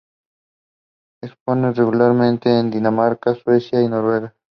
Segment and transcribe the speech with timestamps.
[1.21, 4.35] Expone regularmente en Dinamarca, Suecia y Noruega.